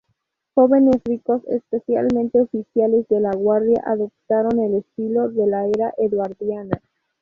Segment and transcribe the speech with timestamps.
[0.55, 6.81] Jóvenes ricos, especialmente oficiales de la guardia, adoptaron el estilo de la era eduardiana.